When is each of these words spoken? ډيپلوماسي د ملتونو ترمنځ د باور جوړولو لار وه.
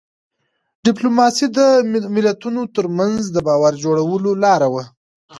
ډيپلوماسي 0.85 1.45
د 1.57 1.59
ملتونو 2.15 2.61
ترمنځ 2.75 3.19
د 3.31 3.37
باور 3.47 3.73
جوړولو 3.83 4.31
لار 4.43 4.61
وه. 4.73 4.83